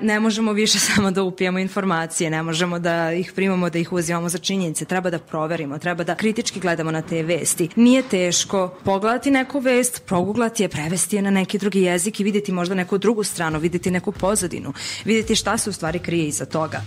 [0.00, 4.28] Ne možemo više samo da upijamo informacije, ne možemo da ih primamo, da ih uzimamo
[4.28, 7.68] za činjenice, treba da proverimo, treba da kritički gledamo na te vesti.
[7.76, 12.52] Nije teško pogledati neku vest, proguglati je, prevesti je na neki drugi jezik i videti
[12.52, 14.72] možda neku drugu stranu, videti neku pozadinu,
[15.04, 16.80] videti šta se u stvari krije iza toga.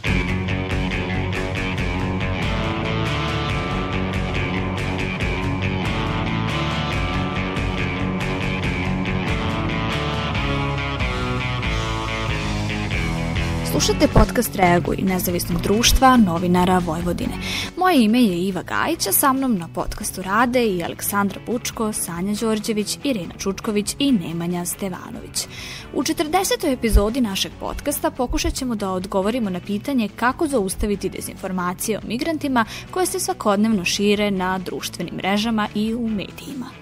[13.86, 17.34] Slušate podcast Reaguj nezavisnog društva novinara Vojvodine.
[17.77, 22.34] Moje ime je Iva Gajić, a sa mnom na podcastu rade i Aleksandra Bučko, Sanja
[22.39, 25.48] Đorđević, Irina Čučković i Nemanja Stevanović.
[25.94, 26.73] U 40.
[26.73, 33.05] epizodi našeg podcasta pokušat ćemo da odgovorimo na pitanje kako zaustaviti dezinformacije o migrantima koje
[33.05, 36.80] se svakodnevno šire na društvenim mrežama i u medijima.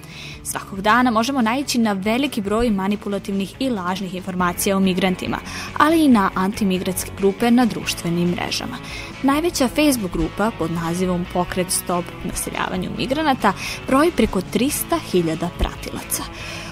[0.51, 5.37] Svakog dana možemo naći na veliki broj manipulativnih i lažnih informacija o migrantima,
[5.77, 8.77] ali i na antimigratske grupe na društvenim mrežama.
[9.23, 13.53] Najveća Facebook grupa pod nazivom Pokret Stop naseljavanju migranata
[13.87, 16.23] broji preko 300.000 pratilaca.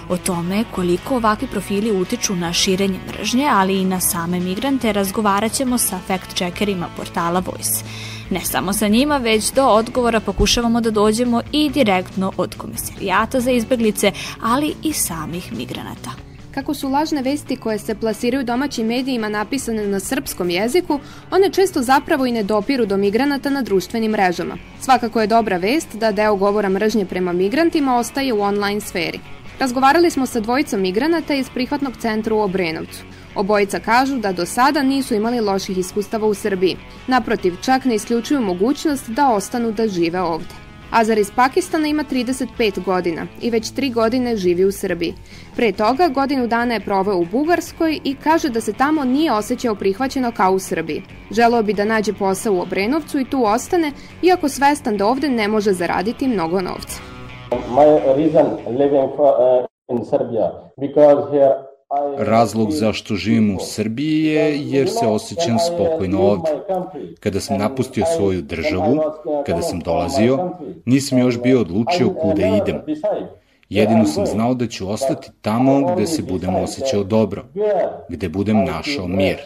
[0.09, 5.52] O tome koliko ovakvi profili utiču na širenje mržnje, ali i na same migrante, razgovarat
[5.52, 7.83] ćemo sa fact-checkerima portala Voice.
[8.30, 13.52] Ne samo sa njima, već do odgovora pokušavamo da dođemo i direktno od komisarijata za
[13.52, 14.11] izbeglice,
[14.42, 16.11] ali i samih migranata.
[16.53, 21.00] Kako su lažne vesti koje se plasiraju domaćim medijima napisane na srpskom jeziku,
[21.31, 24.58] one često zapravo i ne dopiru do migranata na društvenim mrežama.
[24.81, 29.20] Svakako je dobra vest da deo govora mržnje prema migrantima ostaje u online sferi.
[29.59, 33.00] Razgovarali smo sa dvojicom migranata iz prihvatnog centra u Obrenovcu.
[33.38, 36.77] Obojica kažu da do sada nisu imali loših iskustava u Srbiji.
[37.07, 40.67] Naprotiv, čak ne isključuju mogućnost da ostanu da žive ovde.
[40.91, 45.13] Azar iz Pakistana ima 35 godina i već tri godine živi u Srbiji.
[45.55, 49.75] Pre toga godinu dana je proveo u Bugarskoj i kaže da se tamo nije osjećao
[49.75, 51.03] prihvaćeno kao u Srbiji.
[51.31, 55.47] Želeo bi da nađe posao u Obrenovcu i tu ostane, iako svestan da ovde ne
[55.47, 57.02] može zaraditi mnogo novca.
[57.52, 58.48] My reason
[58.80, 61.67] living for, uh, in Serbia because here
[62.17, 66.49] Razlog zašto živim u Srbiji je jer se osjećam spokojno ovde.
[67.20, 68.99] Kada sam napustio svoju državu,
[69.45, 70.49] kada sam dolazio,
[70.86, 72.81] nisam još bio odlučio kuda idem.
[73.70, 77.43] Jedino sam znao da ću ostati tamo gde se budem osjećao dobro,
[78.09, 79.37] gde budem našao mir.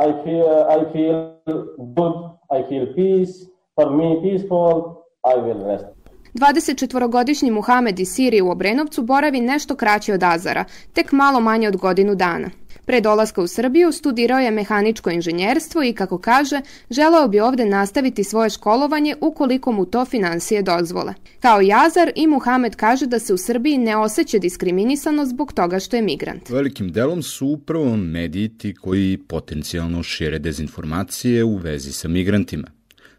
[0.00, 0.46] I feel,
[0.76, 1.34] I feel
[1.78, 2.14] good,
[2.50, 3.32] I feel peace,
[3.74, 5.99] for me peaceful, I will rest.
[6.34, 11.76] 24-godišnji Muhamed iz Sirije u Obrenovcu boravi nešto kraće od Azara, tek malo manje od
[11.76, 12.50] godinu dana.
[12.86, 18.24] Pre dolaska u Srbiju studirao je mehaničko inženjerstvo i, kako kaže, želeo bi ovde nastaviti
[18.24, 21.14] svoje školovanje ukoliko mu to financije dozvole.
[21.40, 25.96] Kao Jazar i Muhamed kaže da se u Srbiji ne osjeća diskriminisano zbog toga što
[25.96, 26.50] je migrant.
[26.50, 32.68] Velikim delom su upravo mediji ti koji potencijalno šire dezinformacije u vezi sa migrantima.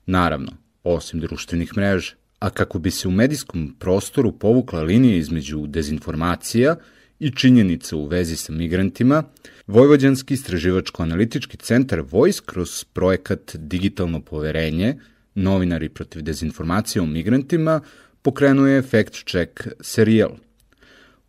[0.06, 0.52] Naravno,
[0.84, 6.76] osim društvenih mreža a kako bi se u medijskom prostoru povukla linija između dezinformacija
[7.20, 9.24] i činjenica u vezi sa migrantima,
[9.68, 14.96] Vojvođanski istraživačko-analitički centar Voice kroz projekat Digitalno poverenje,
[15.36, 17.82] novinari protiv dezinformacija o migrantima,
[18.22, 20.32] pokrenuo je Fact Check serijal.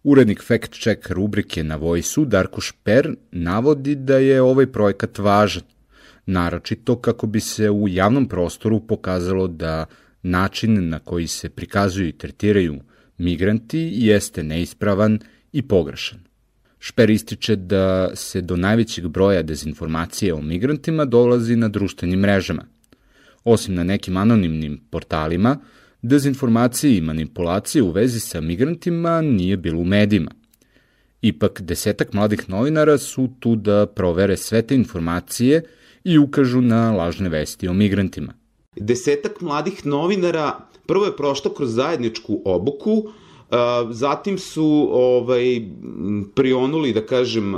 [0.04, 5.62] Urednik Fact Check rubrike na Voice-u, Darko Šper, navodi da je ovaj projekat važan,
[6.26, 9.86] naročito kako bi se u javnom prostoru pokazalo da
[10.22, 12.80] način na koji se prikazuju i tretiraju
[13.18, 15.18] migranti jeste neispravan
[15.52, 16.18] i pogrešan.
[16.78, 22.64] Šper ističe da se do najvećeg broja dezinformacije o migrantima dolazi na društvenim mrežama.
[23.44, 25.58] Osim na nekim anonimnim portalima,
[26.02, 30.30] dezinformacije i manipulacije u vezi sa migrantima nije bilo u medijima.
[31.22, 35.62] Ipak, desetak mladih novinara su tu da provere sve te informacije
[36.04, 38.41] i ukažu na lažne vesti o migrantima.
[38.76, 43.02] Desetak mladih novinara prvo je prošlo kroz zajedničku obuku,
[43.90, 45.62] zatim su ovaj
[46.34, 47.54] prionuli da kažem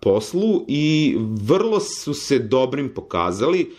[0.00, 3.74] poslu i vrlo su se dobrim pokazali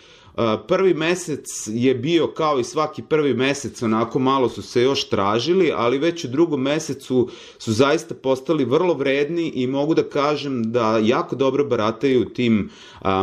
[0.68, 5.72] Prvi mesec je bio kao i svaki prvi mesec, onako malo su se još tražili,
[5.76, 7.28] ali već u drugom mesecu
[7.58, 12.70] su zaista postali vrlo vredni i mogu da kažem da jako dobro barataju tim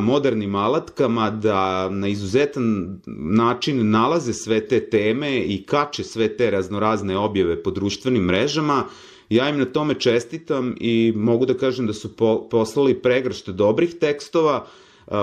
[0.01, 7.17] modernim alatkama, da na izuzetan način nalaze sve te teme i kače sve te raznorazne
[7.17, 8.83] objave po društvenim mrežama.
[9.29, 13.95] Ja im na tome čestitam i mogu da kažem da su po, poslali pregršte dobrih
[13.99, 14.67] tekstova,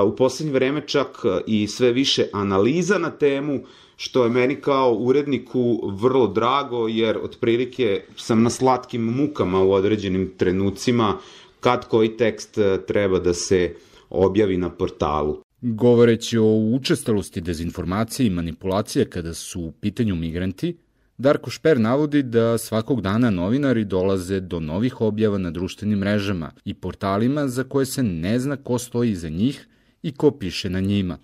[0.06, 3.60] u poslednje vreme čak i sve više analiza na temu,
[3.96, 10.32] što je meni kao uredniku vrlo drago, jer otprilike sam na slatkim mukama u određenim
[10.36, 11.18] trenucima
[11.60, 13.74] kad koji tekst treba da se
[14.10, 15.42] objavi na portalu.
[15.60, 20.76] Govoreći o učestalosti dezinformacije i manipulacije kada su u pitanju migranti,
[21.18, 26.74] Darko Šper navodi da svakog dana novinari dolaze do novih objava na društvenim mrežama i
[26.74, 29.68] portalima za koje se ne zna ko stoji iza njih
[30.04, 31.18] i ko piše na njima.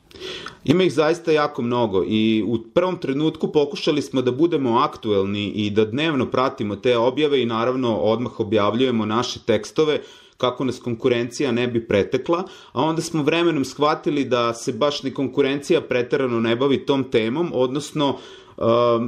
[0.64, 5.70] Ima ih zaista jako mnogo i u prvom trenutku pokušali smo da budemo aktuelni i
[5.70, 10.00] da dnevno pratimo te objave i naravno odmah objavljujemo naše tekstove
[10.36, 15.10] kako nas konkurencija ne bi pretekla, a onda smo vremenom shvatili da se baš ni
[15.10, 18.16] konkurencija preterano ne bavi tom temom, odnosno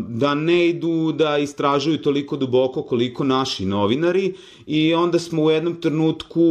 [0.09, 4.35] da ne idu da istražuju toliko duboko koliko naši novinari
[4.67, 6.43] i onda smo u jednom trenutku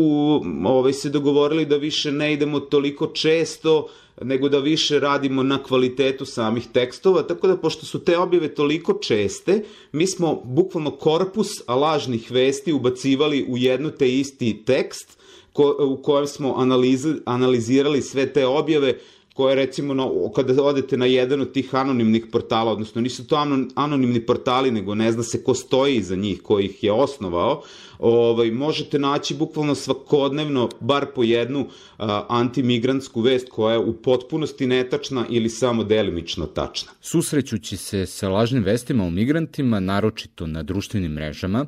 [0.66, 3.88] ovaj, se dogovorili da više ne idemo toliko često
[4.22, 8.94] nego da više radimo na kvalitetu samih tekstova, tako da pošto su te objave toliko
[8.94, 15.18] česte, mi smo bukvalno korpus lažnih vesti ubacivali u jednu te isti tekst
[15.54, 19.00] ko, u kojem smo analiz, analizirali sve te objave
[19.34, 23.36] koje recimo no, kada odete na jedan od tih anonimnih portala, odnosno nisu to
[23.76, 27.64] anonimni portali, nego ne zna se ko stoji iza njih, ko ih je osnovao,
[28.00, 31.68] ovaj, možete naći bukvalno svakodnevno bar po jednu
[31.98, 36.92] a, antimigrantsku vest koja je u potpunosti netačna ili samo delimično tačna.
[37.02, 41.66] Susrećući se sa lažnim vestima o migrantima, naročito na društvenim mrežama,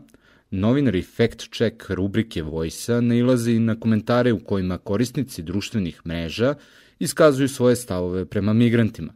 [0.51, 6.56] Novinari Fact Check rubrike Vojsa nailaze i na komentare u kojima korisnici društvenih mreža
[7.03, 9.13] iskazuju svoje stavove prema migrantima.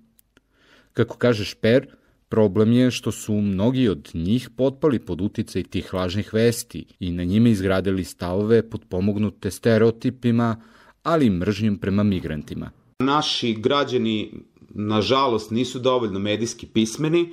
[0.93, 1.87] Kako kaže Šper,
[2.29, 7.23] problem je što su mnogi od njih potpali pod uticaj tih lažnih vesti i na
[7.23, 10.61] njime izgradili stavove podpomognute stereotipima,
[11.03, 12.71] ali i mržnjom prema migrantima.
[12.99, 14.33] Naši građani,
[14.69, 17.29] nažalost, nisu dovoljno medijski pismeni,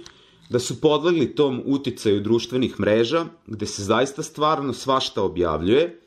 [0.51, 6.01] da su podlegli tom uticaju društvenih mreža, gde se zaista stvarno svašta objavljuje,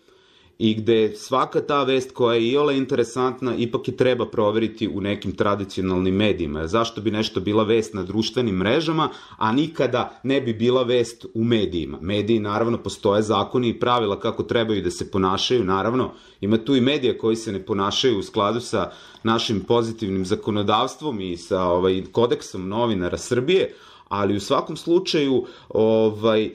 [0.60, 5.32] i gde svaka ta vest koja je iole interesantna ipak je treba proveriti u nekim
[5.32, 6.68] tradicionalnim medijima.
[6.68, 11.44] Zašto bi nešto bila vest na društvenim mrežama, a nikada ne bi bila vest u
[11.44, 11.98] medijima?
[12.02, 16.12] Mediji, naravno, postoje zakoni i pravila kako trebaju da se ponašaju, naravno,
[16.42, 18.92] ima tu i medija koji se ne ponašaju u skladu sa
[19.24, 23.74] našim pozitivnim zakonodavstvom i sa ovaj, kodeksom novinara Srbije,
[24.10, 26.52] ali u svakom slučaju ovaj,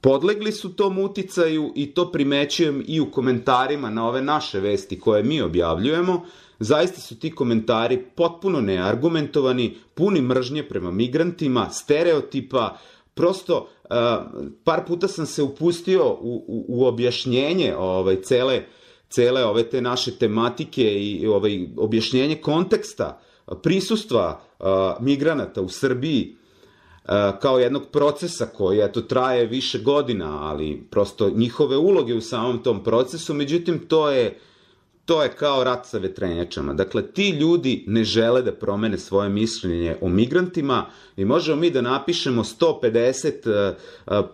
[0.00, 5.22] podlegli su tom uticaju i to primećujem i u komentarima na ove naše vesti koje
[5.22, 6.24] mi objavljujemo,
[6.58, 12.76] zaista su ti komentari potpuno neargumentovani, puni mržnje prema migrantima, stereotipa,
[13.14, 13.68] prosto
[14.64, 18.62] par puta sam se upustio u, u, u objašnjenje ovaj cele
[19.10, 23.20] cele ove te naše tematike i ovaj objašnjenje konteksta
[23.62, 24.40] prisustva
[25.00, 26.36] migranata u Srbiji
[27.40, 32.84] kao jednog procesa koji eto traje više godina, ali prosto njihove uloge u samom tom
[32.84, 34.38] procesu, međutim to je
[35.10, 36.74] to je kao rat sa vetrenjačama.
[36.74, 40.86] Dakle, ti ljudi ne žele da promene svoje mišljenje o migrantima
[41.16, 43.74] i možemo mi da napišemo 150,
[44.06, 44.24] uh,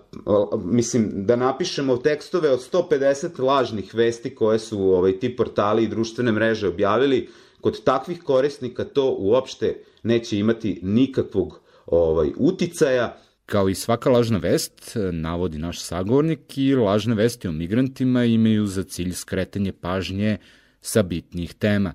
[0.53, 5.89] uh, mislim, da napišemo tekstove od 150 lažnih vesti koje su ovaj, ti portali i
[5.89, 7.29] društvene mreže objavili,
[7.67, 13.17] kod takvih korisnika to uopšte neće imati nikakvog ovaj uticaja.
[13.47, 18.83] Kao i svaka lažna vest, navodi naš sagovornik, i lažne vesti o migrantima imaju za
[18.83, 20.37] cilj skretanje pažnje
[20.81, 21.93] sa bitnih tema.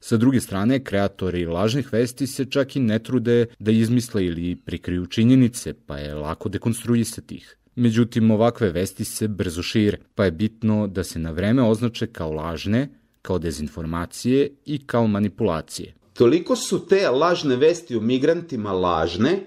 [0.00, 5.06] Sa druge strane, kreatori lažnih vesti se čak i ne trude da izmisle ili prikriju
[5.06, 7.56] činjenice, pa je lako dekonstruisati ih.
[7.76, 12.32] Međutim, ovakve vesti se brzo šire, pa je bitno da se na vreme označe kao
[12.32, 12.88] lažne,
[13.26, 15.94] kao dezinformacije i kao manipulacije.
[16.12, 19.40] Toliko su te lažne vesti o migrantima lažne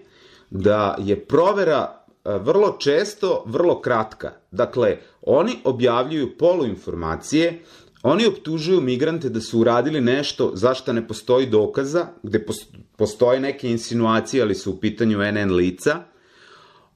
[0.49, 4.31] da je provera e, vrlo često vrlo kratka.
[4.51, 7.61] Dakle, oni objavljuju poluinformacije,
[8.03, 12.45] oni optužuju migrante da su uradili nešto zašto ne postoji dokaza, gde
[12.97, 16.03] postoje neke insinuacije, ali su u pitanju NN lica.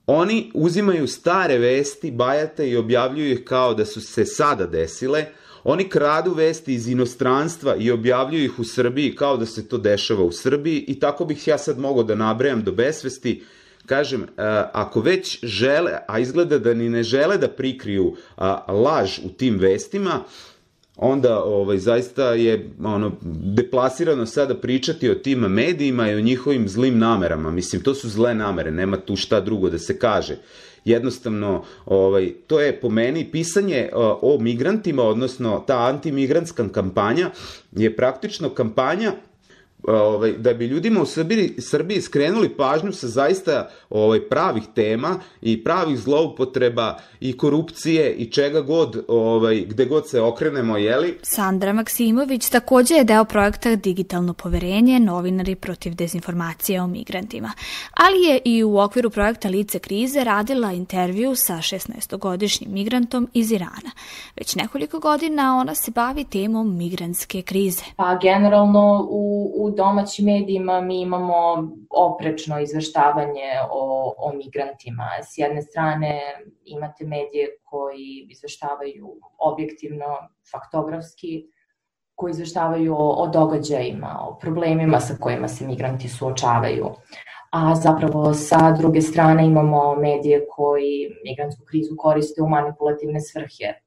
[0.07, 5.25] Oni uzimaju stare vesti, bajate i objavljuju ih kao da su se sada desile,
[5.63, 10.23] Oni kradu vesti iz inostranstva i objavljuju ih u Srbiji kao da se to dešava
[10.23, 13.43] u Srbiji i tako bih ja sad mogao da nabrajam do besvesti.
[13.85, 14.25] Kažem, e,
[14.73, 18.15] ako već žele, a izgleda da ni ne žele da prikriju
[18.67, 20.23] laž u tim vestima,
[20.97, 23.11] onda ovaj zaista je ono
[23.55, 27.51] deplasirano sada pričati o tim medijima i o njihovim zlim namerama.
[27.51, 30.37] Mislim to su zle namere, nema tu šta drugo da se kaže
[30.85, 33.89] jednostavno ovaj to je po meni pisanje
[34.21, 37.29] o migrantima odnosno ta antimigrantska kampanja
[37.71, 39.11] je praktično kampanja
[39.87, 45.63] ovaj, da bi ljudima u Srbiji, Srbiji skrenuli pažnju sa zaista ovaj, pravih tema i
[45.63, 51.17] pravih zloupotreba i korupcije i čega god, ovaj, gde god se okrenemo, jeli?
[51.21, 57.51] Sandra Maksimović takođe je deo projekta Digitalno poverenje, novinari protiv dezinformacije o migrantima.
[57.93, 63.91] Ali je i u okviru projekta Lice krize radila intervju sa 16-godišnjim migrantom iz Irana.
[64.35, 67.83] Već nekoliko godina ona se bavi temom migrantske krize.
[67.95, 71.35] Pa generalno u, u domaćim medijima mi imamo
[71.89, 75.09] oprečno izveštavanje o, o migrantima.
[75.23, 76.21] S jedne strane
[76.65, 80.05] imate medije koji izveštavaju objektivno,
[80.51, 81.45] faktografski,
[82.15, 86.89] koji izveštavaju o, o događajima, o problemima sa kojima se migranti suočavaju.
[87.51, 93.82] A zapravo sa druge strane imamo medije koji migrantsku krizu koriste u manipulativne svrhe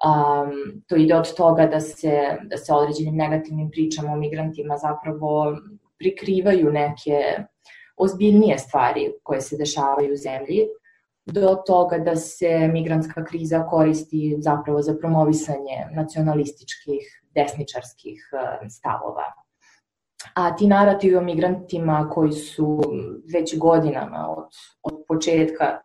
[0.00, 5.56] Um, to ide od toga da se, da se određenim negativnim pričama o migrantima zapravo
[5.98, 7.44] prikrivaju neke
[7.96, 10.68] ozbiljnije stvari koje se dešavaju u zemlji,
[11.26, 18.30] do toga da se migrantska kriza koristi zapravo za promovisanje nacionalističkih, desničarskih
[18.70, 19.24] stavova.
[20.34, 22.80] A ti narativi o migrantima koji su
[23.34, 24.48] već godinama od,
[24.82, 25.80] od početka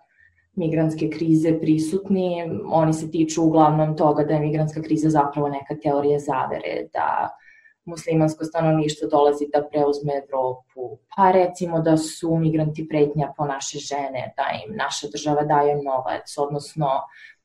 [0.55, 2.51] migrantske krize prisutni.
[2.71, 7.37] Oni se tiču uglavnom toga da je migrantska kriza zapravo neka teorija zavere, da
[7.85, 14.33] muslimansko stanovništvo dolazi da preuzme Evropu, pa recimo da su migranti pretnja po naše žene,
[14.37, 16.87] da im naša država daje novac, odnosno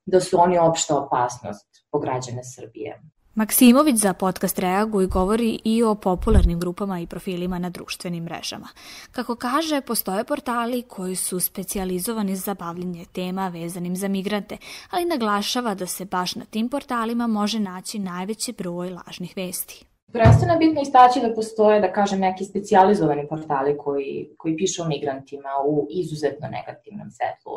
[0.07, 3.00] da su oni opšta opasnost po građane Srbije.
[3.35, 8.69] Maksimović za podcast Reaguj govori i o popularnim grupama i profilima na društvenim mrežama.
[9.13, 14.57] Kako kaže, postoje portali koji su specijalizovani za bavljenje tema vezanim za migrante,
[14.91, 19.85] ali naglašava da se baš na tim portalima može naći najveći broj lažnih vesti.
[20.13, 24.89] Prvenstveno je bitno istaći da postoje, da kažem, neki specijalizovani portali koji, koji pišu o
[24.89, 27.53] migrantima u izuzetno negativnom svetlu.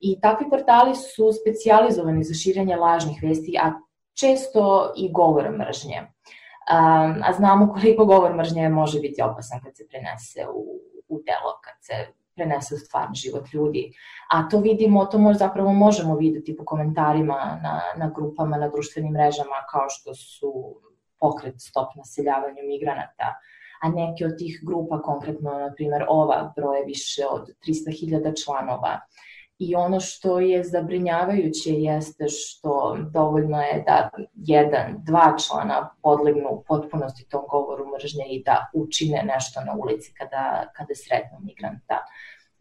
[0.00, 3.72] I takvi portali su specijalizovani za širenje lažnih vesti, a
[4.14, 6.00] često i govor mržnje.
[6.00, 11.52] Um, a znamo koliko govor mržnje može biti opasan kad se prenese u, u delo,
[11.64, 13.92] kad se prenese u stvarni život ljudi.
[14.30, 19.12] A to vidimo, to možda zapravo možemo videti po komentarima na, na grupama, na društvenim
[19.12, 20.52] mrežama, kao što su
[21.20, 23.34] pokret stop naseljavanju migranata,
[23.82, 29.00] a neke od tih grupa, konkretno, na primer, ova broje više od 300.000 članova,
[29.62, 36.64] I ono što je zabrinjavajuće jeste što dovoljno je da jedan, dva člana podlegnu u
[36.68, 41.98] potpunosti tom govoru mržnje i da učine nešto na ulici kada, kada sretnu migranta.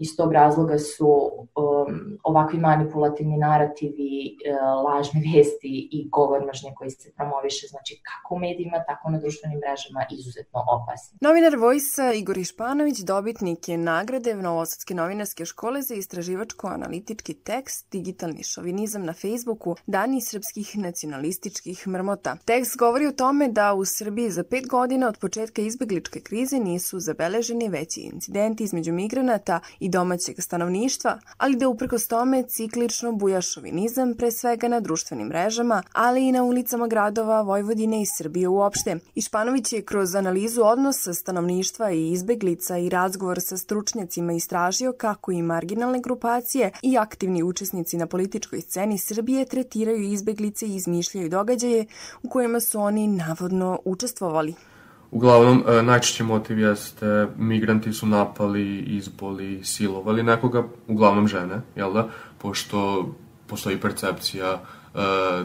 [0.06, 6.90] Iz tog razloga su um, ovakvi manipulativni narativi, uh, lažne vesti i govor mržnje koji
[6.92, 11.18] se promoviše, znači kako u medijima, tako na društvenim mrežama, izuzetno opasni.
[11.22, 19.06] Novinar Vojsa Igor Išpanović dobitnik je nagrade Novosadske novinarske škole za istraživačko-analitički tekst Digitalni šovinizam
[19.06, 22.38] na Facebooku Dani srpskih nacionalističkih mrmota.
[22.46, 27.00] Tekst govori o tome da u Srbiji za pet godina od početka izbegličke krize nisu
[27.00, 34.14] zabeleženi veći incidenti između migranata i domaćeg stanovništva, ali da uprkos tome ciklično buja šovinizam
[34.14, 38.98] pre svega na društvenim mrežama, ali i na ulicama gradova Vojvodine i Srbije uopšte.
[39.16, 45.42] Išpanović je kroz analizu odnosa stanovništva i izbeglica i razgovor sa stručnjacima istražio kako i
[45.42, 51.86] marginalne grupacije i aktivni učesnici na političkoj sceni Srbije tretiraju izbeglice i izmišljaju događaje
[52.24, 54.71] u kojima su oni navodno učestvovali.
[55.12, 62.08] Uglavnom, e, najčešći motiv jeste migranti su napali, izboli, silovali nekoga, uglavnom žene, jel da?
[62.38, 63.10] Pošto
[63.48, 64.60] postoji percepcija e,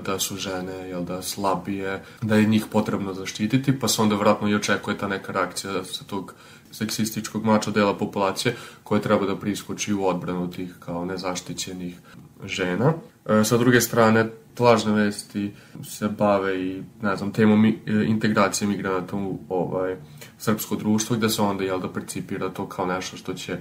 [0.07, 4.49] da su žene, jel da, slabije, da je njih potrebno zaštititi, pa se onda vratno
[4.49, 6.35] i očekuje ta neka reakcija sa tog
[6.73, 11.99] seksističkog mača dela populacije koja treba da priskoči u odbranu tih kao nezaštićenih
[12.45, 12.93] žena.
[13.29, 14.27] E, sa druge strane,
[14.59, 15.53] lažne vesti
[15.85, 17.75] se bave i, ne znam, temom e,
[18.07, 19.97] integracije migranata u ovaj,
[20.39, 23.59] srpsko društvo, gde se onda, jel da, percipira to kao nešto što će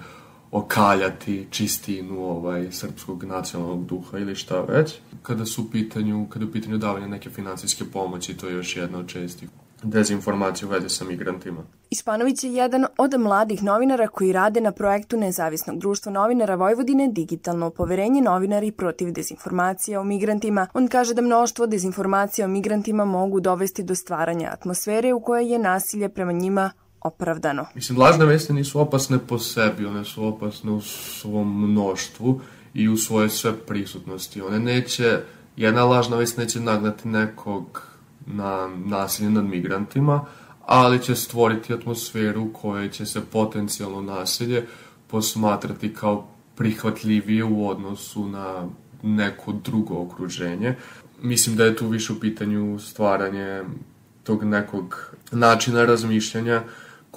[0.52, 4.94] okaljati čistinu ovaj, srpskog nacionalnog duha ili šta već.
[5.24, 8.78] Kada su u pitanju, kada je u pitanju davanja neke finansijske pomoći, to je još
[8.78, 9.50] jedna od čestih
[9.86, 11.64] dezinformacije u vezi sa migrantima.
[11.90, 17.70] Ispanović je jedan od mladih novinara koji rade na projektu Nezavisnog društva novinara Vojvodine Digitalno
[17.70, 20.68] poverenje novinari protiv dezinformacija o migrantima.
[20.74, 25.60] On kaže da mnoštvo dezinformacija o migrantima mogu dovesti do stvaranja atmosfere u kojoj je
[25.60, 27.66] nasilje prema njima opravdano.
[27.76, 32.42] Mislim, lažne vesti nisu opasne po sebi, one su opasne u svom mnoštvu
[32.74, 34.42] i u svoje sve prisutnosti.
[34.42, 35.20] One neće,
[35.58, 37.95] jedna lažna vest neće nagnati nekog
[38.26, 40.26] na nasilje nad migrantima,
[40.66, 44.68] ali će stvoriti atmosferu u kojoj će se potencijalno nasilje
[45.08, 48.68] posmatrati kao prihvatljivije u odnosu na
[49.04, 50.76] neko drugo okruženje.
[51.22, 53.64] Mislim da je tu više u pitanju stvaranje
[54.24, 56.64] tog nekog načina razmišljanja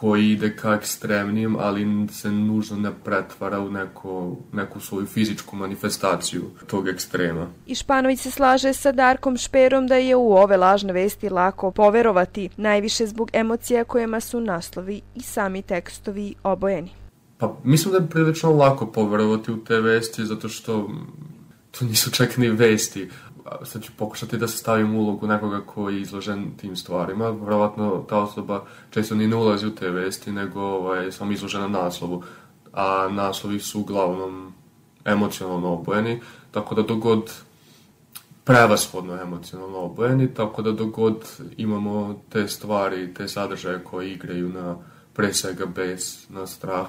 [0.01, 6.43] koji ide ka ekstremnim, ali se nužno ne pretvara u neko, neku svoju fizičku manifestaciju
[6.67, 7.47] tog ekstrema.
[7.67, 12.49] I Španović se slaže sa Darkom Šperom da je u ove lažne vesti lako poverovati,
[12.57, 16.91] najviše zbog emocija kojima su naslovi i sami tekstovi obojeni.
[17.39, 20.89] Pa mislim da je prilično lako poverovati u te vesti, zato što
[21.71, 23.09] to nisu čak ni vesti
[23.65, 27.31] sad ću pokušati da se stavim ulogu nekoga koji je izložen tim stvarima.
[27.31, 32.23] Vrlovatno ta osoba često ni ne ulazi u te vesti, nego ovaj, sam izložena naslovu.
[32.73, 34.53] A naslovi su uglavnom
[35.05, 37.33] emocionalno obojeni, tako da dogod
[38.45, 41.25] prevashodno emocionalno obojeni, tako da dogod
[41.57, 44.77] imamo te stvari, te sadržaje koje igraju na
[45.13, 46.87] pre svega bes, na strah,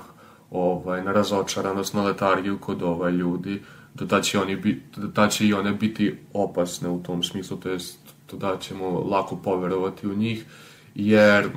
[0.51, 3.63] ovaj, na razočaranost, na letargiju kod ovaj ljudi,
[3.93, 7.99] da će, oni biti, da će i one biti opasne u tom smislu, to jest
[8.31, 10.45] da ćemo lako poverovati u njih,
[10.95, 11.49] jer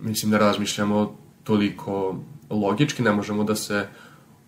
[0.00, 2.18] mislim da razmišljamo toliko
[2.50, 3.88] logički, ne možemo da se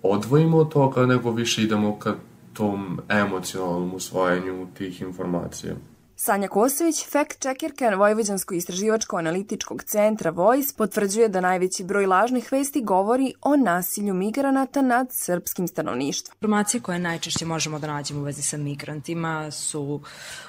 [0.03, 2.15] odvojimo od toga, nego više idemo ka
[2.53, 5.75] tom emocionalnom usvajanju tih informacija.
[6.21, 14.15] Sanja Kosović, fact-checkerka Vojvođansko-istraživačko-analitičkog centra Voice, potvrđuje da najveći broj lažnih vesti govori o nasilju
[14.15, 16.35] migranata nad srpskim stanovništvom.
[16.41, 20.01] Informacije koje najčešće možemo da nađemo u vezi sa migrantima su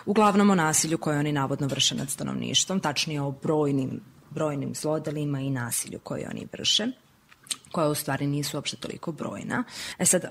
[0.06, 5.50] uglavnom o nasilju koje oni navodno vrše nad stanovništvom, tačnije o brojnim brojnim zlodelima i
[5.50, 6.88] nasilju koje oni vrše
[7.72, 9.64] koja u stvari nisu uopšte toliko brojna.
[10.00, 10.30] E sad, e,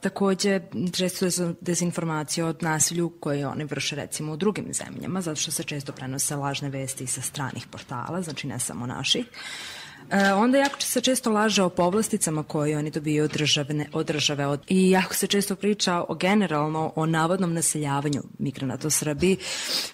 [0.00, 0.60] takođe,
[0.92, 5.62] često su dezinformacije od nasilju koje oni vrše recimo u drugim zemljama, zato što se
[5.62, 9.26] često prenose lažne vesti sa stranih portala, znači ne samo naših.
[10.10, 14.46] E, onda jako se često laže o povlasticama koje oni dobiju od države, od države
[14.46, 19.36] od, i jako se često priča o generalno o navodnom naseljavanju migranata u Srbiji,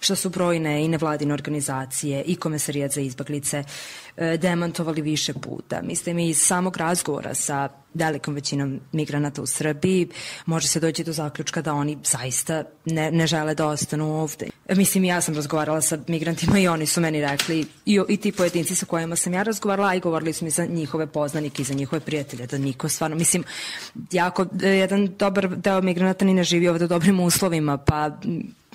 [0.00, 3.64] što su brojne i nevladine organizacije i komesarijat za izbaglice
[4.16, 5.80] E, demantovali više puta.
[5.82, 10.08] Mislim, iz samog razgovora sa velikom većinom migranata u Srbiji
[10.46, 14.46] može se doći do zaključka da oni zaista ne, ne žele da ostanu ovde.
[14.76, 18.74] Mislim, ja sam razgovarala sa migrantima i oni su meni rekli, i, i ti pojedinci
[18.74, 21.74] sa kojima sam ja razgovarala, a i govorili su mi za njihove poznanike i za
[21.74, 23.44] njihove prijatelje, da niko stvarno, mislim,
[24.12, 28.10] jako, e, jedan dobar deo migranata ni ne živi ovde u dobrim uslovima, pa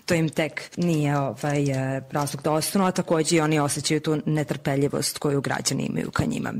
[0.06, 4.18] to im tek nije ovaj, e, razlog da ostanu, a takođe i oni osjećaju tu
[4.26, 6.54] netrpeljivost koju građani imaju ka njima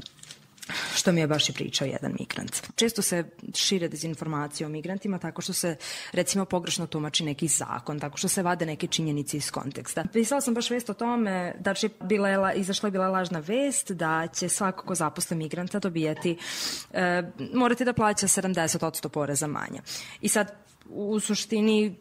[0.96, 2.68] što mi je baš i pričao jedan migrant.
[2.76, 3.24] Često se
[3.56, 5.76] šire dezinformacije o migrantima tako što se
[6.12, 10.04] recimo pogrešno tumači neki zakon, tako što se vade neke činjenice iz konteksta.
[10.14, 13.92] Pisala sam baš vest o tome da će bila je, izašla je bila lažna vest
[13.92, 16.38] da će svako ko zaposle migranta dobijati,
[16.94, 19.82] e, morati da plaća 70% poreza manje.
[20.22, 20.52] I sad
[20.90, 21.96] u suštini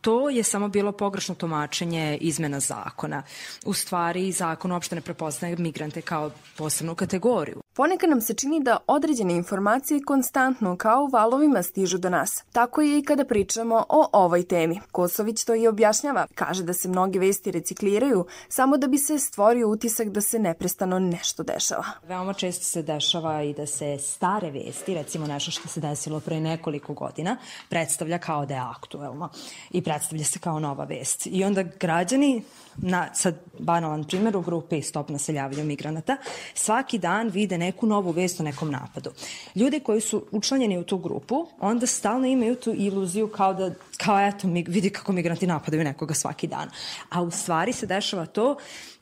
[0.00, 3.22] to je samo bilo pogrešno tumačenje izmena zakona.
[3.64, 7.60] U stvari, zakon uopšte ne prepoznaje migrante kao posebnu kategoriju.
[7.78, 12.44] Ponekad nam se čini da određene informacije konstantno kao valovima stižu do nas.
[12.52, 14.80] Tako je i kada pričamo o ovoj temi.
[14.92, 16.26] Kosović to i objašnjava.
[16.34, 20.98] Kaže da se mnoge vesti recikliraju samo da bi se stvorio utisak da se neprestano
[20.98, 21.84] nešto dešava.
[22.08, 26.40] Veoma često se dešava i da se stare vesti, recimo nešto što se desilo pre
[26.40, 27.36] nekoliko godina,
[27.68, 29.28] predstavlja kao da je aktuelno
[29.70, 31.26] i predstavlja se kao nova vest.
[31.26, 32.42] I onda građani
[32.76, 36.16] na, sad banalan primjer u grupi Stop naseljavanju migranata,
[36.54, 39.12] svaki dan vide neku novu vest o nekom napadu.
[39.54, 44.20] Ljudi koji su učlanjeni u tu grupu, onda stalno imaju tu iluziju kao da, kao
[44.20, 46.70] eto, vidi kako migranti napadaju nekoga svaki dan.
[47.10, 48.56] A u stvari se dešava to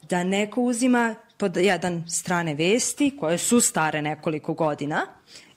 [0.09, 5.07] da neko uzima pod jedan strane vesti koje su stare nekoliko godina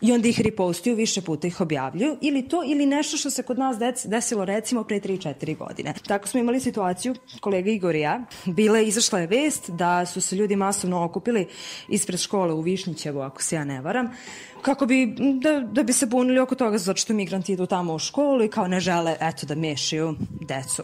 [0.02, 3.60] i onda ih repostuju, više puta ih objavljuju, ili to, ili nešto što se kod
[3.60, 5.94] nas desilo recimo pre 3-4 godine.
[6.08, 10.22] Tako smo imali situaciju, kolega Igor i ja, bila je, izašla je vest da su
[10.22, 11.48] se ljudi masovno okupili
[11.88, 14.10] ispred škole u Višnjićevu, ako se ja ne varam,
[14.62, 18.00] kako bi, da, da bi se bunili oko toga zato što migranti idu tamo u
[18.00, 20.84] školu i kao ne žele, eto, da mešaju decu.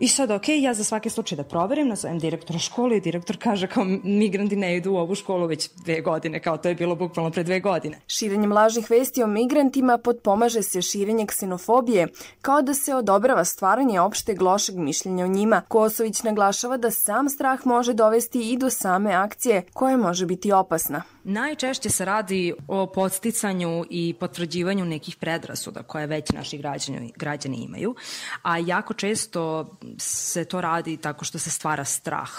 [0.00, 3.66] I sad, ok, ja za svaki slučaj da proverim, nazovem direktora škole i direktor kaže
[3.66, 7.30] kao migranti ne idu u ovu školu već dve godine, kao to je bilo bukvalno
[7.30, 8.00] pre dve godine.
[8.06, 12.08] Širenjem lažnih vesti o migrantima potpomaže se širenje ksenofobije,
[12.40, 15.62] kao da se odobrava stvaranje opšteg lošeg mišljenja o njima.
[15.68, 21.02] Kosović naglašava da sam strah može dovesti i do same akcije, koja može biti opasna.
[21.24, 27.94] Najčešće se radi o podsticanju i potvrđivanju nekih predrasuda koje već naši građani, građani imaju,
[28.42, 32.30] a jako često se to radi tako što se stvara strah.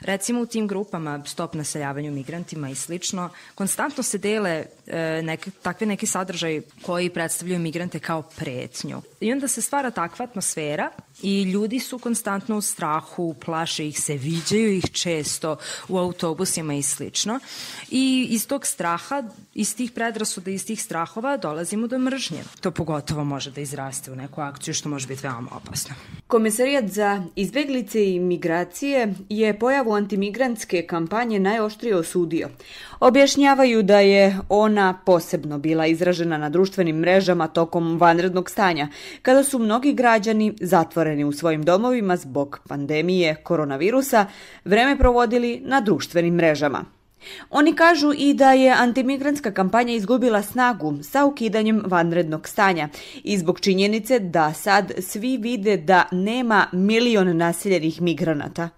[0.00, 5.86] Recimo u tim grupama stop naseljavanju migrantima i slično, konstantno se dele e, neke, takve
[5.86, 9.02] neki sadržaj koji predstavljaju migrante kao pretnju.
[9.20, 10.90] I onda se stvara takva atmosfera
[11.22, 15.56] i ljudi su konstantno u strahu, plaše ih se, viđaju ih često
[15.88, 17.40] u autobusima i slično.
[17.90, 19.22] I iz tog straha,
[19.54, 22.44] iz tih predrasuda, iz tih strahova dolazimo do mržnje.
[22.60, 25.94] To pogotovo može da izraste u neku akciju što može biti veoma opasno.
[26.26, 32.48] Komisarijat za izbeglice i migracije je pojavu antimigrantske kampanje najoštrije osudio.
[33.00, 38.88] Objašnjavaju da je ona posebno bila izražena na društvenim mrežama tokom vanrednog stanja,
[39.22, 44.26] kada su mnogi građani zatvoreni u svojim domovima zbog pandemije koronavirusa,
[44.64, 46.95] vreme provodili na društvenim mrežama.
[47.50, 52.88] Oni kažu i da je antimigrantska kampanja izgubila snagu sa ukidanjem vanrednog stanja
[53.24, 58.68] i zbog činjenice da sad svi vide da nema milion naseljenih migranata.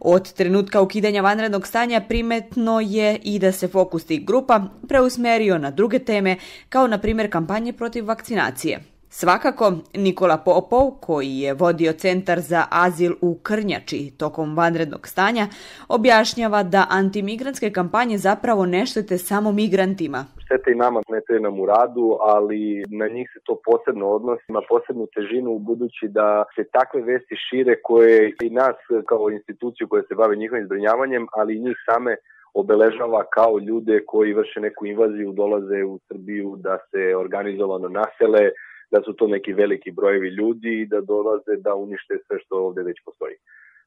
[0.00, 5.70] Od trenutka ukidanja vanrednog stanja primetno je i da se fokus tih grupa preusmerio na
[5.70, 6.36] druge teme,
[6.68, 8.93] kao na primjer kampanje protiv vakcinacije.
[9.20, 15.44] Svakako, Nikola Popov, koji je vodio Centar za azil u Krnjači tokom vanrednog stanja,
[15.88, 20.20] objašnjava da antimigrantske kampanje zapravo ne štete samo migrantima.
[20.44, 24.62] Štete i nama, smete nam u radu, ali na njih se to posebno odnosi, ima
[24.68, 30.14] posebnu težinu budući da se takve vesti šire koje i nas kao instituciju koja se
[30.14, 32.16] bave njihovim zbrinjavanjem, ali i njih same
[32.54, 38.50] obeležava kao ljude koji vrše neku invaziju, dolaze u Srbiju da se organizovano nasele,
[38.94, 42.82] da su to neki veliki brojevi ljudi i da dolaze da unište sve što ovde
[42.82, 43.36] već postoji.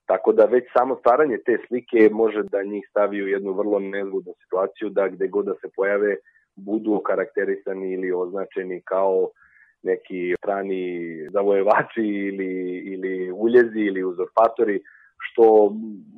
[0.05, 4.33] Tako da već samo stvaranje te slike može da njih stavi u jednu vrlo nezgodnu
[4.43, 6.15] situaciju da gde god da se pojave
[6.55, 9.29] budu okarakterisani ili označeni kao
[9.83, 10.83] neki strani
[11.31, 12.53] zavojevači ili,
[12.93, 14.81] ili uljezi ili uzorpatori,
[15.25, 15.73] što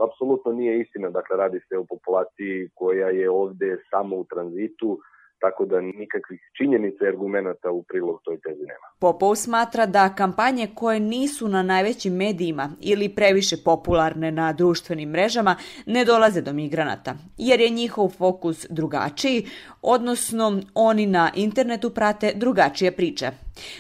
[0.06, 1.10] apsolutno nije istina.
[1.10, 5.00] Dakle, radi se o populaciji koja je ovde samo u tranzitu,
[5.40, 8.88] tako da nikakvih činjenica i argumenta u prilog toj tezi nema.
[9.00, 15.56] Popov smatra da kampanje koje nisu na najvećim medijima ili previše popularne na društvenim mrežama
[15.86, 19.46] ne dolaze do migranata, jer je njihov fokus drugačiji,
[19.82, 23.28] odnosno oni na internetu prate drugačije priče.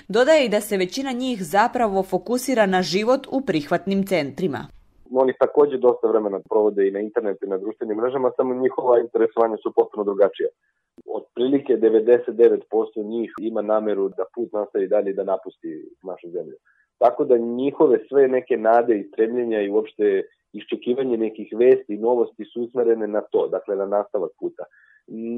[0.07, 4.67] Dodaje i da se većina njih zapravo fokusira na život u prihvatnim centrima
[5.11, 9.57] oni takođe dosta vremena provode i na internetu i na društvenim mrežama, samo njihova interesovanja
[9.57, 10.49] su potpuno drugačija
[11.05, 16.55] otprilike 99% njih ima nameru da put nastavi dalje da napusti našu zemlju.
[16.97, 22.45] Tako da njihove sve neke nade i stremljenja i uopšte iščekivanje nekih vesti i novosti
[22.45, 24.63] su usmerene na to, dakle na nastavak puta.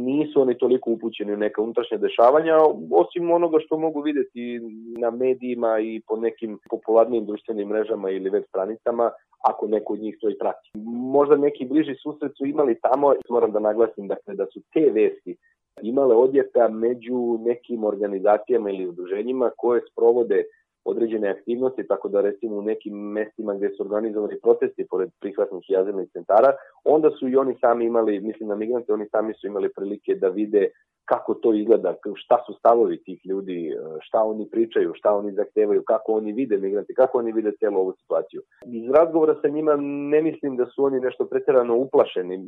[0.06, 2.58] Nisu oni toliko upućeni u neka unutrašnja dešavanja,
[2.92, 4.60] osim onoga što mogu videti
[5.00, 9.12] na medijima i po nekim popularnim društvenim mrežama ili web stranicama,
[9.50, 10.72] ako neko od njih to i prati.
[11.14, 15.38] Možda neki bliži susret su imali tamo, moram da naglasim dakle, da su te vesti
[15.82, 20.44] imale odjeka među nekim organizacijama ili udruženjima koje sprovode
[20.86, 26.08] određene aktivnosti, tako da recimo u nekim mestima gde su organizovani protesti pored prihvatnih i
[26.14, 26.54] centara,
[26.86, 30.30] onda su i oni sami imali, mislim na migrante, oni sami su imali prilike da
[30.30, 30.70] vide
[31.06, 35.84] kako to izgleda, šta su stavovi tih ljudi, e, šta oni pričaju, šta oni zahtevaju,
[35.88, 38.42] kako oni vide migranti, kako oni vide celu ovu situaciju.
[38.66, 39.76] Iz razgovora sa njima
[40.14, 42.40] ne mislim da su oni nešto pretjerano uplašeni,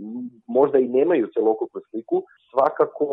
[0.47, 3.07] možda i nemaju celokupnu sliku, svakako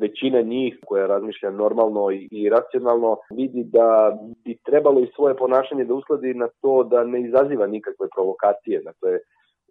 [0.00, 5.94] većina njih koja razmišlja normalno i racionalno vidi da bi trebalo i svoje ponašanje da
[5.94, 9.18] uskladi na to da ne izaziva nikakve provokacije, dakle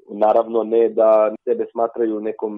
[0.10, 2.54] naravno ne da sebe smatraju nekom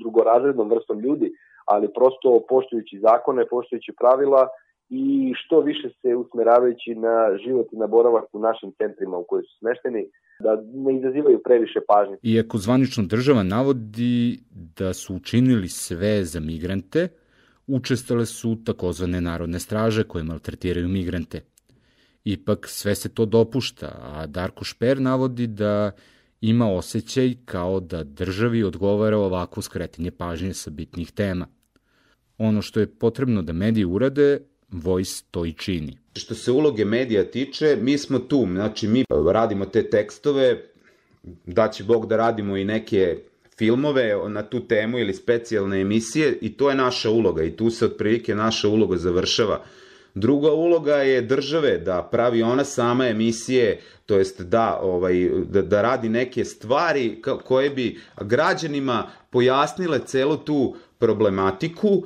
[0.00, 1.32] drugorazrednom vrstom ljudi,
[1.64, 4.48] ali prosto poštujući zakone, poštujući pravila
[4.88, 9.42] i što više se usmeravajući na život i na boravak u našim centrima u kojoj
[9.42, 10.06] su smešteni,
[10.40, 12.16] da ne izazivaju previše pažnje.
[12.22, 14.38] Iako zvanično država navodi
[14.78, 17.08] da su učinili sve za migrante,
[17.66, 21.40] učestale su takozvane narodne straže koje maltretiraju migrante.
[22.24, 25.90] Ipak sve se to dopušta, a Darko Šper navodi da
[26.40, 31.46] ima osjećaj kao da državi odgovara ovako skretinje pažnje sa bitnih tema.
[32.38, 35.98] Ono što je potrebno da mediji urade, Voice to i čini.
[36.16, 40.62] Što se uloge medija tiče, mi smo tu, znači mi radimo te tekstove,
[41.46, 43.18] da će Bog da radimo i neke
[43.58, 47.84] filmove na tu temu ili specijalne emisije i to je naša uloga i tu se
[47.84, 49.64] otprilike naša uloga završava.
[50.14, 55.82] Druga uloga je države da pravi ona sama emisije, to jest da, ovaj, da, da
[55.82, 62.02] radi neke stvari koje bi građanima pojasnile celu tu problematiku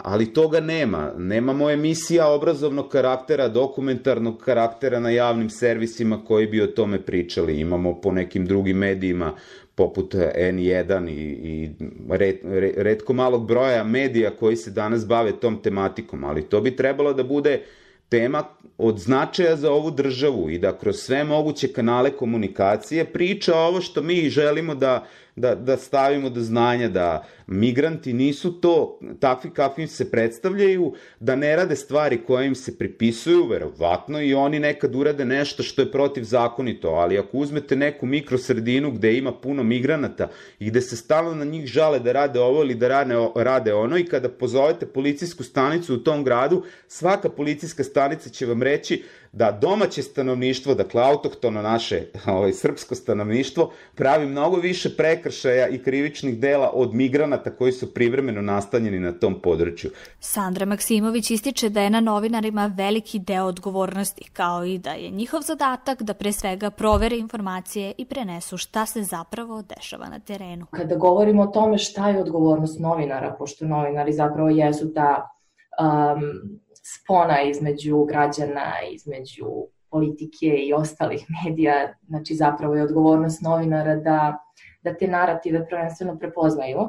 [0.00, 1.12] ali toga nema.
[1.16, 7.60] Nemamo emisija obrazovnog karaktera, dokumentarnog karaktera na javnim servisima koji bi o tome pričali.
[7.60, 9.34] Imamo po nekim drugim medijima
[9.78, 11.12] poput N1 i,
[11.52, 11.70] i
[12.10, 12.36] red,
[12.76, 17.22] redko malog broja medija koji se danas bave tom tematikom, ali to bi trebalo da
[17.22, 17.60] bude
[18.08, 18.44] tema
[18.78, 24.02] od značaja za ovu državu i da kroz sve moguće kanale komunikacije priča ovo što
[24.02, 25.06] mi želimo da
[25.38, 31.56] da, da stavimo do znanja da migranti nisu to takvi kakvim se predstavljaju, da ne
[31.56, 36.88] rade stvari koje im se pripisuju, verovatno, i oni nekad urade nešto što je protivzakonito,
[36.88, 41.66] ali ako uzmete neku mikrosredinu gde ima puno migranata i gde se stalno na njih
[41.66, 45.98] žale da rade ovo ili da rade, rade ono i kada pozovete policijsku stanicu u
[45.98, 47.97] tom gradu, svaka policijska stanica
[48.32, 54.96] će vam reći da domaće stanovništvo, dakle autohtono naše ovaj, srpsko stanovništvo, pravi mnogo više
[54.96, 59.90] prekršaja i krivičnih dela od migranata koji su privremeno nastanjeni na tom području.
[60.20, 65.40] Sandra Maksimović ističe da je na novinarima veliki deo odgovornosti, kao i da je njihov
[65.40, 70.66] zadatak da pre svega provere informacije i prenesu šta se zapravo dešava na terenu.
[70.70, 75.30] Kada govorimo o tome šta je odgovornost novinara, pošto novinari zapravo jesu ta
[75.78, 76.60] um,
[76.94, 79.46] spona između građana, između
[79.90, 84.38] politike i ostalih medija, znači zapravo je odgovornost novinara da,
[84.82, 86.88] da te narative prvenstveno prepoznaju,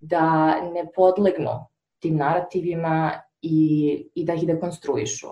[0.00, 1.66] da ne podlegnu
[1.98, 3.12] tim narativima
[3.42, 5.28] i, i da ih dekonstruišu.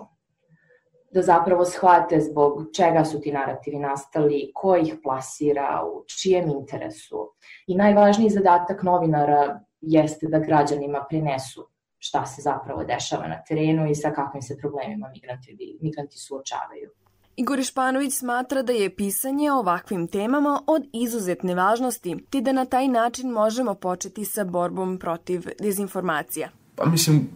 [1.11, 7.31] Da zapravo shvate zbog čega su ti narativi nastali, ko ih plasira, u čijem interesu.
[7.67, 13.95] I najvažniji zadatak novinara jeste da građanima prenesu šta se zapravo dešava na terenu i
[13.95, 16.89] sa kakvim se problemima migranti, migranti suočavaju.
[17.37, 22.65] Igor Španović smatra da je pisanje o ovakvim temama od izuzetne važnosti, ti da na
[22.65, 26.49] taj način možemo početi sa borbom protiv dezinformacija.
[26.75, 27.29] Pa mislim,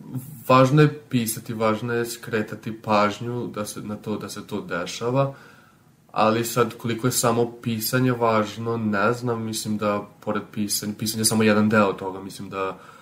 [0.47, 5.33] važno je pisati, važno je skretati pažnju da se, na to da se to dešava,
[6.11, 11.25] ali sad koliko je samo pisanje važno, ne znam, mislim da pored pisanja, pisanje je
[11.25, 13.00] samo jedan deo toga, mislim da uh, uh,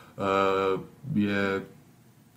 [1.15, 1.65] je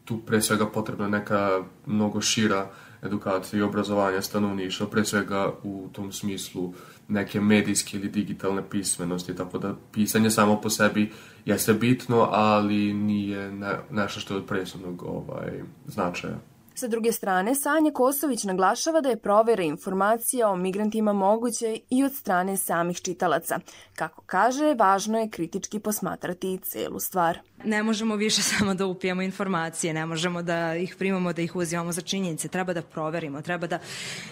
[0.05, 2.71] tu pre svega potrebna neka mnogo šira
[3.03, 6.75] edukacija i obrazovanja stanovništva, pre svega u tom smislu
[7.09, 11.13] neke medijske ili digitalne pismenosti, tako da pisanje samo po sebi
[11.45, 16.52] jeste bitno, ali nije ne, nešto što je od presudnog ovaj, značaja.
[16.75, 22.15] Sa druge strane, Sanja Kosović naglašava da je provera informacija o migrantima moguće i od
[22.15, 23.59] strane samih čitalaca.
[23.95, 27.39] Kako kaže, važno je kritički posmatrati celu stvar.
[27.65, 31.93] Ne možemo više samo da upijamo informacije, ne možemo da ih primamo, da ih uzimamo
[31.93, 32.49] za činjenice.
[32.49, 33.79] Treba da proverimo, treba da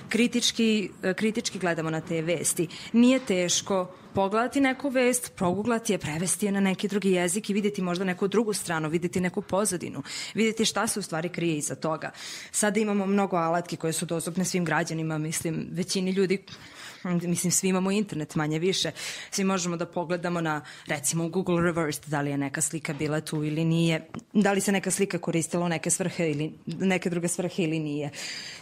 [0.08, 2.68] kritički, kritički gledamo na te vesti.
[2.92, 7.82] Nije teško pogledati neku vest, proguglati je, prevesti je na neki drugi jezik i videti
[7.82, 10.02] možda neku drugu stranu, videti neku pozadinu,
[10.34, 12.10] videti šta se u stvari krije iza toga.
[12.50, 16.44] Sada imamo mnogo alatki koje su dostupne svim građanima, mislim, većini ljudi
[17.22, 18.90] mislim svi imamo internet manje više,
[19.30, 23.44] svi možemo da pogledamo na recimo Google Reversed da li je neka slika bila tu
[23.44, 27.62] ili nije, da li se neka slika koristila u neke svrhe ili neke druge svrhe
[27.62, 28.10] ili nije.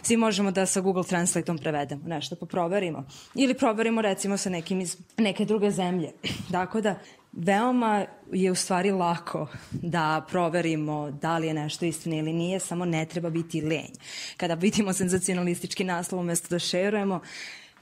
[0.01, 3.05] Svi možemo da sa Google Translateom prevedemo nešto, pa proverimo.
[3.35, 6.11] Ili proverimo recimo sa nekim iz neke druge zemlje.
[6.49, 6.99] Dakle da
[7.31, 12.85] veoma je u stvari lako da proverimo da li je nešto istina ili nije, samo
[12.85, 13.93] ne treba biti lenj.
[14.37, 17.21] Kada vidimo senzacionalistički naslov umesto da šerujemo,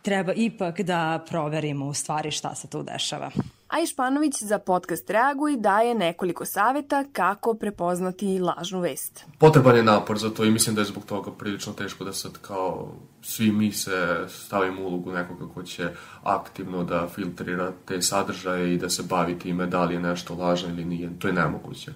[0.08, 3.32] treba ipak da proverimo u stvari šta se tu dešava.
[3.68, 9.26] A Išpanović za podcast Reaguj daje nekoliko saveta kako prepoznati lažnu vest.
[9.38, 12.38] Potreban je napor za to i mislim da je zbog toga prilično teško da sad
[12.42, 12.88] kao
[13.22, 15.90] svi mi se stavimo u ulogu nekoga ko će
[16.24, 20.70] aktivno da filtrira te sadržaje i da se bavi time da li je nešto lažno
[20.70, 21.20] ili nije.
[21.20, 21.92] To je nemoguće.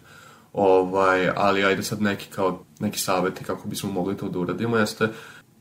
[0.53, 5.07] Ovaj, ali ajde sad neki kao neki saveti kako bismo mogli to da uradimo jeste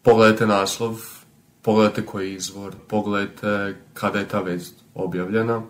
[0.02, 1.19] pogledajte naslov,
[1.62, 5.62] pogledajte koji je izvor, pogledajte kada je ta vest objavljena.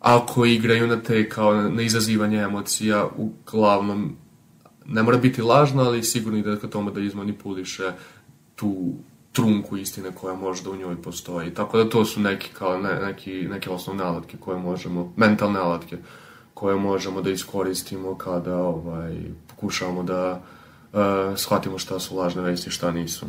[0.00, 4.16] Ako igraju na te kao na izazivanje emocija, uglavnom
[4.86, 7.92] ne mora biti lažna, ali sigurno ide ka tome da izmanipuliše
[8.54, 8.94] tu
[9.32, 11.54] trunku istine koja možda u njoj postoji.
[11.54, 15.98] Tako da to su neki, kao ne, neki, neke osnovne alatke koje možemo, mentalne alatke
[16.54, 19.16] koje možemo da iskoristimo kada ovaj,
[19.46, 20.40] pokušavamo da
[20.92, 21.00] uh,
[21.36, 23.26] shvatimo šta su lažne vesti, šta nisu.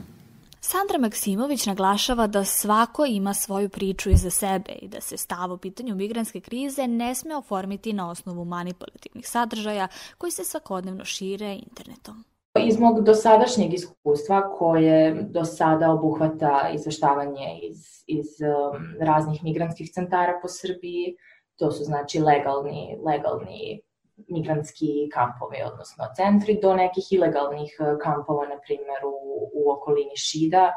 [0.67, 5.58] Sandra Maksimović naglašava da svako ima svoju priču iza sebe i da se stav u
[5.58, 12.23] pitanju migranske krize ne sme oformiti na osnovu manipulativnih sadržaja koji se svakodnevno šire internetom.
[12.60, 20.39] Iz mog dosadašnjeg iskustva koje do sada obuhvata izveštavanje iz, iz um, raznih migrantskih centara
[20.41, 21.15] po Srbiji,
[21.56, 23.82] to su znači legalni, legalni
[24.28, 30.71] migrantski kampovi, odnosno centri, do nekih ilegalnih kampova, na primjer u, u okolini Šida.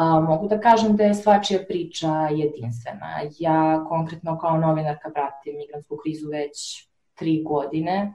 [0.00, 3.20] Uh, mogu da kažem da je svačija priča jedinstvena.
[3.38, 8.14] Ja konkretno kao novinarka pratim migrantsku krizu već tri godine,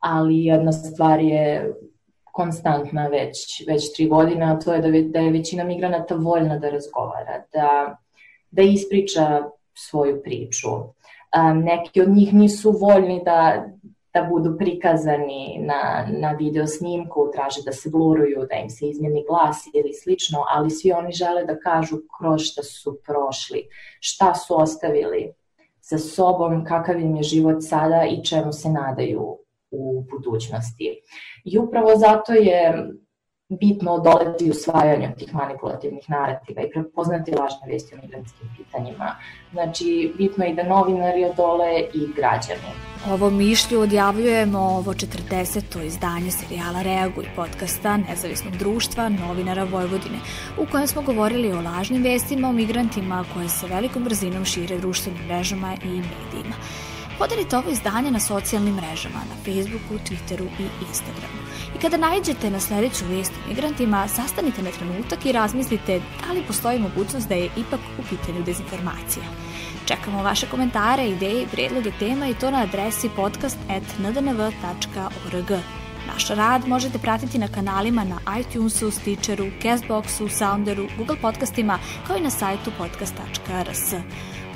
[0.00, 1.74] ali jedna stvar je
[2.32, 6.70] konstantna već, već tri godine, a to je da, da je većina migranata voljna da
[6.70, 7.96] razgovara, da,
[8.50, 9.42] da ispriča
[9.74, 10.68] svoju priču.
[11.36, 13.66] Um, neki od njih nisu voljni da,
[14.14, 19.24] da budu prikazani na, na video snimku, traže da se bluruju, da im se izmjeni
[19.28, 23.68] glas ili slično, ali svi oni žele da kažu kroz šta su prošli,
[24.00, 25.32] šta su ostavili
[25.80, 29.38] sa sobom, kakav im je život sada i čemu se nadaju
[29.70, 31.00] u budućnosti.
[31.44, 32.90] I upravo zato je
[33.50, 39.16] bitno odoleti usvajanju tih manipulativnih narativa i prepoznati lažne vesti o migrantskim pitanjima.
[39.52, 42.70] Znači, bitno je i da novinari odole i građani.
[43.10, 45.84] Ovo mišlju odjavljujemo ovo 40.
[45.86, 50.18] izdanje serijala Reaguj podcasta Nezavisnog društva novinara Vojvodine,
[50.58, 55.24] u kojem smo govorili o lažnim vestima o migrantima koje se velikom brzinom šire društvenim
[55.26, 56.56] mrežama i medijima.
[57.20, 61.40] Podelite ovo izdanje na socijalnim mrežama, na Facebooku, Twitteru i Instagramu.
[61.76, 66.46] I kada najđete na sledeću vest o migrantima, sastanite na trenutak i razmislite da li
[66.46, 69.24] postoji mogućnost da je ipak u pitanju dezinformacija.
[69.86, 75.50] Čekamo vaše komentare, ideje i predloge tema i to na adresi podcast.ndnv.org.
[76.06, 82.20] Naš rad možete pratiti na kanalima na iTunesu, Stitcheru, Castboxu, Sounderu, Google podcastima, kao i
[82.20, 83.94] na sajtu podcast.rs.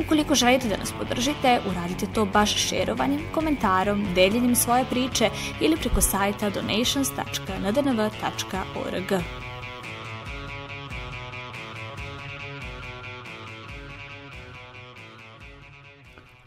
[0.01, 5.31] Ukoliko želite da nas podržite, uradite to baš šerovanjem, komentarom, deljenjem svoje priče
[5.61, 9.23] ili preko sajta donations.ndnv.org.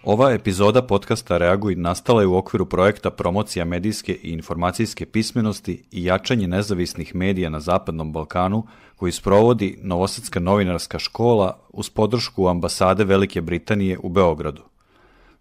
[0.03, 6.03] Ova epizoda podcasta Reaguj nastala je u okviru projekta Promocija medijske i informacijske pismenosti i
[6.03, 13.41] jačanje nezavisnih medija na Zapadnom Balkanu koji sprovodi Novosadska novinarska škola uz podršku ambasade Velike
[13.41, 14.63] Britanije u Beogradu.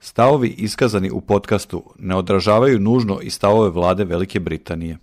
[0.00, 4.98] Stavovi iskazani u podcastu ne odražavaju nužno i stavove vlade Velike Britanije.